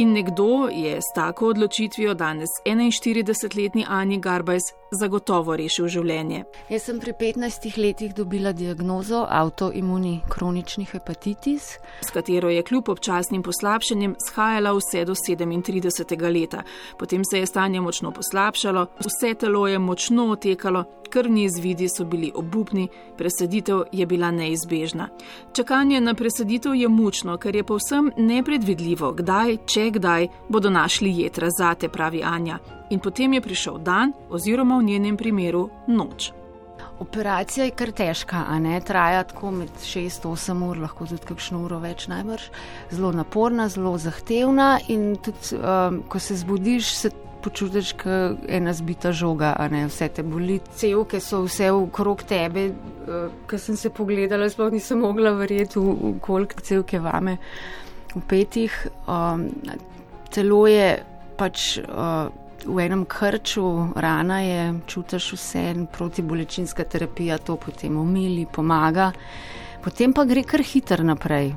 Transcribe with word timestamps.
In 0.00 0.12
nekdo 0.12 0.68
je 0.72 0.96
s 0.96 1.12
tako 1.14 1.46
odločitvijo 1.46 2.14
danes 2.14 2.48
41-letni 2.64 3.84
Ani 3.88 4.18
Garbajs 4.18 4.62
zagotovo 4.90 5.56
rešil 5.56 5.88
življenje. 5.92 6.44
Jaz 6.70 6.86
sem 6.88 7.00
pri 7.02 7.12
15 7.20 7.76
letih 7.78 8.14
dobila 8.16 8.52
diagnozo 8.56 9.26
avtoimuni 9.28 10.20
kronični 10.30 10.86
hepatitis, 10.88 11.74
s 12.00 12.14
katero 12.14 12.50
je 12.50 12.62
kljub 12.62 12.88
občasnim 12.88 13.42
poslabšanjem 13.42 14.16
shajala 14.28 14.72
vse 14.78 15.04
do 15.04 15.14
37. 15.14 16.32
leta. 16.32 16.62
Potem 16.98 17.24
se 17.24 17.38
je 17.38 17.46
stanje 17.46 17.80
močno 17.80 18.10
poslabšalo, 18.16 18.86
vse 19.04 19.34
telo 19.34 19.66
je 19.68 19.78
močno 19.78 20.30
otekalo, 20.32 20.84
krvni 21.10 21.44
izvidi 21.44 21.88
so 21.88 22.04
bili 22.04 22.32
obupni, 22.34 22.88
presaditev 23.18 23.82
je 23.92 24.06
bila 24.06 24.30
neizbežna. 24.30 25.08
Čakanje 25.52 26.00
na 26.00 26.14
presaditev 26.14 26.74
je 26.74 26.88
mučno, 26.88 27.36
ker 27.36 27.56
je 27.56 27.64
povsem 27.64 28.10
nepredvidljivo, 28.16 29.12
kdaj, 29.12 29.56
če 29.66 29.89
kdaj 29.90 30.28
bodo 30.48 30.70
našli 30.70 31.12
jedra 31.22 31.50
zate, 31.50 31.88
pravi 31.88 32.22
Anja. 32.24 32.58
In 32.90 32.98
potem 32.98 33.32
je 33.32 33.40
prišel 33.40 33.78
dan, 33.78 34.12
oziroma 34.30 34.78
v 34.78 34.82
njenem 34.82 35.16
primeru 35.16 35.68
noč. 35.86 36.32
Operacija 37.00 37.64
je 37.64 37.72
kar 37.72 37.92
težka, 37.96 38.42
a 38.48 38.58
ne 38.60 38.80
traja 38.84 39.22
tako 39.24 39.50
med 39.56 39.70
6-8 39.80 40.64
ur, 40.68 40.82
lahko 40.82 41.06
tudi 41.08 41.24
kakšno 41.30 41.62
uro 41.64 41.78
več 41.80 42.04
najbrž. 42.12 42.50
Zelo 42.92 43.12
naporna, 43.16 43.70
zelo 43.72 43.94
zahtevna 43.98 44.74
in 44.92 45.14
tudi, 45.16 45.56
um, 45.56 46.02
ko 46.08 46.20
se 46.20 46.36
zbudiš, 46.36 46.92
se 46.94 47.10
počutiš, 47.40 47.94
kot 48.02 48.44
ena 48.48 48.74
zbita 48.76 49.14
žoga, 49.16 49.54
a 49.56 49.68
ne 49.72 49.86
vse 49.88 50.10
te 50.12 50.22
boli. 50.22 50.58
Celke 50.76 51.22
so 51.24 51.40
vse 51.46 51.70
okrog 51.72 52.26
tebe, 52.28 52.68
uh, 52.68 53.32
ko 53.48 53.58
sem 53.58 53.80
se 53.80 53.88
pogledala, 53.96 54.50
sploh 54.52 54.68
nisem 54.74 55.00
mogla 55.00 55.32
verjeti, 55.40 55.80
koliko 56.20 56.60
celke 56.60 57.00
vame 57.00 57.38
v 58.14 58.22
petih. 58.28 58.86
Um, 59.06 59.48
telo 60.30 60.66
je 60.66 61.02
pač. 61.36 61.78
Uh, 61.78 62.28
v 62.60 62.76
enem 62.84 63.06
krču, 63.08 63.88
rana 63.96 64.42
je, 64.44 64.64
čutiš 64.84 65.32
vse, 65.32 65.62
protibolečinska 65.96 66.84
terapija 66.84 67.38
to 67.38 67.56
potem 67.56 67.96
umili, 67.96 68.44
pomaga, 68.44 69.12
potem 69.80 70.12
pa 70.12 70.26
gre 70.28 70.42
kar 70.44 70.60
hiter 70.60 71.00
naprej. 71.00 71.54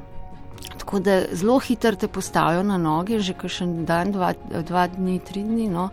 Tako 0.80 1.00
da 1.03 1.17
zelo 1.36 1.59
hitro 1.59 1.95
te 2.00 2.08
postavijo 2.08 2.63
na 2.63 2.78
noge, 2.78 3.19
že 3.19 3.35
kakšen 3.35 3.83
dan, 3.85 4.16
dva, 4.16 4.31
dva 4.63 4.88
dni, 4.88 5.19
tri 5.19 5.44
dni. 5.44 5.67
No. 5.67 5.89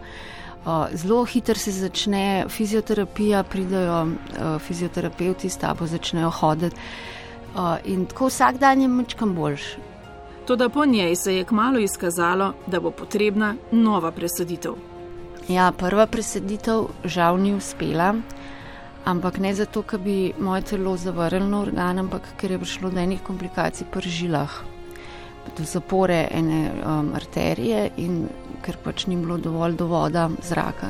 Zelo 0.94 1.24
hitro 1.24 1.58
se 1.58 1.74
začne 1.74 2.46
fizioterapija, 2.48 3.42
pridajo 3.42 4.06
fizioterapeuti 4.62 5.50
s 5.50 5.58
tabo, 5.58 5.90
začnejo 5.90 6.30
hoditi. 6.30 6.76
In 7.90 8.06
tako 8.06 8.30
vsak 8.30 8.62
dan 8.62 8.86
je 8.86 8.88
mečkam 8.88 9.34
boljši. 9.34 9.89
Toda 10.50 10.68
po 10.68 10.84
njej 10.84 11.16
se 11.16 11.36
je 11.36 11.44
kmalo 11.44 11.78
izkazalo, 11.78 12.52
da 12.66 12.80
bo 12.80 12.90
potrebna 12.90 13.54
nova 13.72 14.10
presaditev. 14.10 14.72
Ja, 15.48 15.72
prva 15.72 16.06
preseditev 16.06 16.88
žal 17.04 17.36
ni 17.38 17.52
uspela, 17.54 18.14
ampak 19.04 19.36
ne 19.38 19.52
zato, 19.54 19.82
ker 19.82 20.00
bi 20.02 20.32
moje 20.38 20.64
telo 20.72 20.96
zavrnilo 20.96 21.60
organ, 21.62 21.98
ampak 22.02 22.26
ker 22.40 22.50
je 22.50 22.58
prišlo 22.58 22.90
do 22.90 22.98
enih 22.98 23.22
komplikacij 23.22 23.86
pri 23.92 24.10
žilah, 24.10 24.56
do 25.58 25.64
zapore 25.64 26.26
ene 26.30 26.72
um, 26.82 27.12
arterije 27.14 27.84
in 27.96 28.24
ker 28.64 28.78
pač 28.84 29.06
ni 29.06 29.16
bilo 29.16 29.36
dovolj 29.38 29.76
do 29.76 29.86
voda, 29.86 30.24
zraka. 30.42 30.88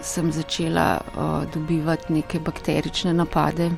Sem 0.00 0.32
začela 0.32 0.86
uh, 0.96 1.44
dobivati 1.52 2.16
neke 2.16 2.40
bakterične 2.40 3.12
napade, 3.12 3.68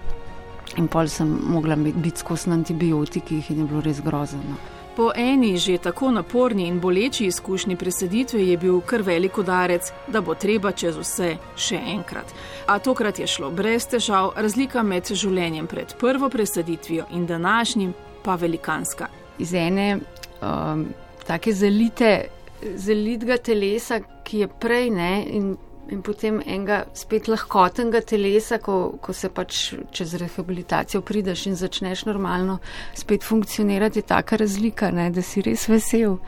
in 0.77 0.87
pol 0.87 1.11
sem 1.11 1.35
mogla 1.43 1.77
biti 1.77 2.23
skozi 2.23 2.55
antibiotiki, 2.55 3.43
in 3.49 3.65
je 3.65 3.67
bilo 3.67 3.83
res 3.83 3.99
grozno. 4.01 4.72
Po 4.97 5.13
eni 5.17 5.57
že 5.59 5.79
tako 5.79 6.11
naporni 6.11 6.67
in 6.69 6.81
boleči 6.81 7.27
izkušnji 7.27 7.77
preseditve 7.77 8.47
je 8.47 8.57
bil 8.57 8.81
kar 8.81 9.03
velik 9.03 9.39
udarec, 9.39 9.93
da 10.09 10.21
bo 10.21 10.35
treba 10.35 10.73
čez 10.73 10.97
vse 10.97 11.37
še 11.57 11.81
enkrat. 11.95 12.35
A 12.67 12.79
tokrat 12.79 13.19
je 13.19 13.27
šlo 13.27 13.51
brez 13.51 13.87
težav, 13.89 14.35
razlika 14.37 14.83
med 14.83 15.09
življenjem 15.09 15.67
pred 15.67 15.95
prvo 16.01 16.29
preseditvijo 16.29 17.07
in 17.11 17.27
današnjim 17.27 17.95
pa 18.23 18.37
velikanska. 18.37 19.09
Iz 19.39 19.55
ene 19.55 19.97
um, 19.97 20.87
take 21.27 21.53
zelite, 21.53 22.13
zelitega 22.77 23.37
telesa, 23.37 24.03
ki 24.25 24.45
je 24.45 24.49
prej 24.61 24.91
ne 24.91 25.13
in 25.25 25.55
in 25.91 26.03
potem 26.03 26.41
enega 26.47 26.85
spet 26.95 27.29
lahkotnega 27.29 28.01
telesa, 28.01 28.59
ko, 28.63 28.95
ko 29.03 29.13
se 29.13 29.29
pač 29.29 29.75
čez 29.91 30.15
rehabilitacijo 30.21 31.03
prideš 31.03 31.47
in 31.51 31.57
začneš 31.59 32.05
normalno 32.07 32.59
spet 32.95 33.25
funkcionirati, 33.25 33.99
je 33.99 34.07
taka 34.07 34.37
razlika, 34.37 34.91
ne, 34.91 35.11
da 35.11 35.23
si 35.23 35.43
res 35.43 35.69
vesel 35.69 36.19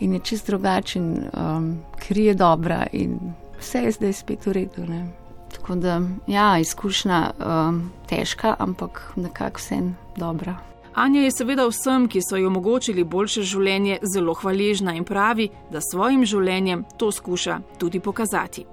in 0.00 0.12
je 0.14 0.20
čist 0.20 0.46
drugačen, 0.46 1.08
um, 1.32 1.70
kri 1.98 2.28
je 2.30 2.34
dobra 2.34 2.86
in 2.92 3.18
vse 3.58 3.86
je 3.86 3.92
zdaj 3.92 4.12
spet 4.12 4.46
v 4.46 4.52
redu. 4.52 4.86
Ne. 4.86 5.06
Tako 5.54 5.74
da, 5.74 6.00
ja, 6.26 6.58
izkušnja 6.58 7.20
um, 7.38 7.90
težka, 8.08 8.54
ampak 8.58 9.12
nekako 9.16 9.58
vse 9.58 9.82
dobra. 10.16 10.58
Anja 10.98 11.20
je 11.22 11.30
seveda 11.30 11.66
vsem, 11.68 12.08
ki 12.10 12.20
so 12.22 12.36
ji 12.36 12.46
omogočili 12.46 13.04
boljše 13.04 13.42
življenje, 13.46 14.00
zelo 14.02 14.34
hvaležna 14.34 14.96
in 14.98 15.04
pravi, 15.06 15.46
da 15.70 15.78
svojim 15.78 16.24
življenjem 16.26 16.84
to 16.98 17.12
skuša 17.14 17.60
tudi 17.78 18.00
pokazati. 18.00 18.64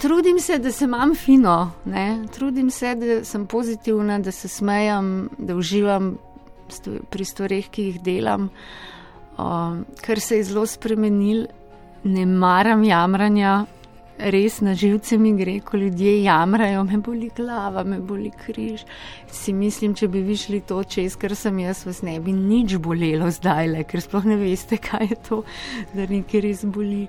Trudim 0.00 0.38
se, 0.40 0.58
da 0.58 0.72
se 0.72 0.84
imam 0.84 1.14
fino, 1.14 1.72
ne? 1.84 2.24
trudim 2.34 2.70
se, 2.70 2.94
da 2.94 3.24
sem 3.24 3.46
pozitivna, 3.46 4.18
da 4.18 4.32
se 4.32 4.48
smejam, 4.48 5.28
da 5.38 5.56
uživam 5.56 6.16
pri 7.10 7.24
stvarih, 7.24 7.68
ki 7.70 7.82
jih 7.82 8.00
delam. 8.02 8.48
Um, 9.38 9.84
ker 10.02 10.20
se 10.20 10.36
je 10.36 10.44
zelo 10.44 10.66
spremenil, 10.66 11.46
ne 12.04 12.26
maram 12.26 12.82
jamranja, 12.84 13.66
res 14.18 14.60
na 14.60 14.74
živce 14.74 15.18
mi 15.18 15.32
gre, 15.36 15.58
ko 15.64 15.76
ljudje 15.76 16.22
jamrajo, 16.22 16.84
me 16.84 16.98
boli 16.98 17.30
glava, 17.36 17.84
me 17.84 17.98
boli 18.00 18.30
križ. 18.30 18.84
Si 19.30 19.52
mislim, 19.52 19.94
če 19.94 20.08
bi 20.08 20.22
vi 20.22 20.36
šli 20.36 20.60
to 20.68 20.82
čez, 20.84 21.16
ker 21.16 21.34
sem 21.36 21.58
jaz, 21.64 21.84
vas 21.86 22.02
ne 22.02 22.18
bi 22.20 22.32
nič 22.32 22.76
bolelo 22.82 23.30
zdaj, 23.30 23.70
le, 23.72 23.84
ker 23.88 24.02
sploh 24.04 24.26
ne 24.28 24.36
veste, 24.40 24.78
kaj 24.82 25.08
je 25.10 25.20
to, 25.28 25.42
da 25.94 26.06
nekaj 26.10 26.44
res 26.44 26.64
boli. 26.64 27.06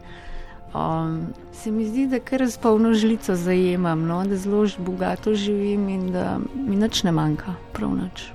Um, 0.73 1.27
se 1.51 1.71
mi 1.71 1.85
zdi, 1.85 2.07
da 2.07 2.19
kar 2.19 2.47
z 2.47 2.57
polno 2.57 2.93
žlico 2.93 3.35
zajemam, 3.35 4.07
no? 4.07 4.23
da 4.25 4.35
zelo 4.35 4.67
bogato 4.77 5.33
živim 5.33 5.89
in 5.89 6.11
da 6.11 6.39
mi 6.55 6.75
nič 6.75 7.03
ne 7.03 7.11
manjka, 7.11 7.53
prav 7.73 7.95
nič. 7.95 8.31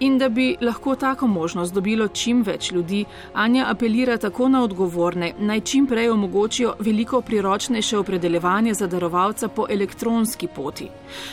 In 0.00 0.18
da 0.18 0.28
bi 0.28 0.56
lahko 0.60 0.94
tako 0.96 1.26
možnost 1.26 1.74
dobilo 1.74 2.08
čim 2.08 2.42
več 2.42 2.72
ljudi, 2.72 3.04
Anja 3.34 3.66
apelira 3.68 4.16
tako 4.16 4.48
na 4.48 4.62
odgovorne, 4.64 5.32
naj 5.38 5.60
čim 5.60 5.86
prej 5.86 6.10
omogočijo 6.10 6.74
veliko 6.78 7.20
priročnejše 7.20 7.98
opredeljevanje 7.98 8.74
za 8.74 8.86
darovalca 8.86 9.48
po 9.48 9.66
elektronski 9.70 10.48
poti. 10.54 10.88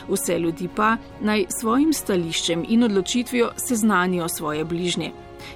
Vse 0.10 0.40
ljudi 0.40 0.70
pa 0.76 0.98
naj 1.22 1.46
svojim 1.60 1.94
stališčem 1.94 2.66
in 2.70 2.84
odločitvijo 2.84 3.52
seznanijo 3.56 4.28
svoje 4.28 4.66
bližnje. 4.66 5.12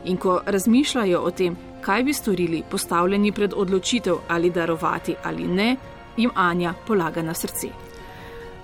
In 0.06 0.18
ko 0.18 0.42
razmišljajo 0.46 1.20
o 1.20 1.32
tem, 1.32 1.58
kaj 1.82 2.04
bi 2.04 2.14
storili, 2.14 2.64
postavljeni 2.70 3.32
pred 3.32 3.54
odločitev 3.56 4.16
ali 4.28 4.50
darovati 4.50 5.16
ali 5.24 5.48
ne, 5.48 5.76
jim 6.18 6.32
Anja 6.36 6.74
polaga 6.88 7.22
na 7.22 7.34
srce. 7.34 7.68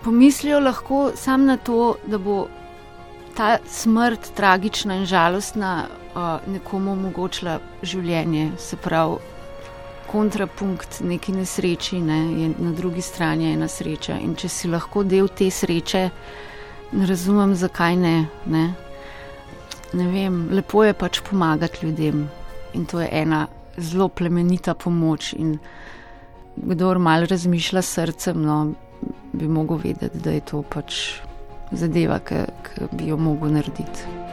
Pomislijo 0.04 0.60
lahko 0.60 1.12
samo 1.16 1.46
na 1.46 1.58
to, 1.58 1.96
da 2.08 2.18
bo 2.18 2.48
ta 3.38 3.58
smrt 3.68 4.32
tragična 4.36 4.96
in 4.96 5.06
žalostna 5.06 5.86
uh, 6.16 6.54
nekomu 6.54 6.92
omogočila 6.92 7.60
življenje, 7.84 8.52
se 8.58 8.78
pravi. 8.78 9.18
Kontrapunkt 10.08 11.02
neki 11.04 11.34
nesreči, 11.36 12.00
ne, 12.00 12.18
je 12.42 12.52
na 12.60 12.72
drugi 12.72 13.02
strani 13.02 13.52
ena 13.52 13.68
sreča. 13.68 14.16
In 14.24 14.36
če 14.40 14.50
si 14.50 14.70
lahko 14.72 15.04
del 15.04 15.28
te 15.28 15.50
sreče, 15.52 16.10
ne 16.92 17.06
razumem, 17.06 17.56
zakaj 17.60 17.98
ne. 18.00 18.16
ne. 18.46 18.87
Ne 19.94 20.08
vem, 20.12 20.48
lepo 20.52 20.84
je 20.84 20.94
pač 20.94 21.22
pomagati 21.30 21.86
ljudem 21.86 22.28
in 22.74 22.86
to 22.86 23.02
je 23.02 23.10
ena 23.12 23.48
zelo 23.78 24.10
plemenita 24.10 24.74
pomoč. 24.74 25.34
In 25.34 25.58
kdor 26.58 27.00
malo 27.00 27.26
razmišlja 27.30 27.82
srcem, 27.82 28.42
no, 28.42 28.74
bi 29.34 29.48
mogel 29.48 29.78
vedeti, 29.84 30.20
da 30.20 30.32
je 30.32 30.42
to 30.42 30.62
pač 30.62 31.20
zadeva, 31.72 32.20
ki 32.20 32.46
bi 32.92 33.12
jo 33.12 33.18
mogel 33.18 33.54
narediti. 33.54 34.27